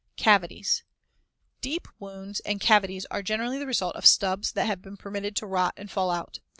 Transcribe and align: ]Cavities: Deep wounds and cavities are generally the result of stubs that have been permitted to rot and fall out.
]Cavities: 0.27 0.83
Deep 1.61 1.87
wounds 1.99 2.39
and 2.39 2.59
cavities 2.59 3.05
are 3.11 3.21
generally 3.21 3.59
the 3.59 3.67
result 3.67 3.95
of 3.95 4.07
stubs 4.07 4.53
that 4.53 4.65
have 4.65 4.81
been 4.81 4.97
permitted 4.97 5.35
to 5.35 5.45
rot 5.45 5.75
and 5.77 5.91
fall 5.91 6.09
out. 6.09 6.39